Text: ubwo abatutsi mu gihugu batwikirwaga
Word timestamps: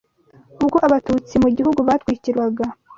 ubwo 0.61 0.77
abatutsi 0.87 1.33
mu 1.43 1.49
gihugu 1.57 1.79
batwikirwaga 1.87 2.63